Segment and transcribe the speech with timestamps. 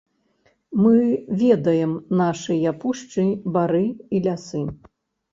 [0.83, 0.93] Мы
[1.41, 1.91] ведаем
[2.21, 3.25] нашыя пушчы,
[3.57, 3.83] бары
[4.17, 4.63] і лясы.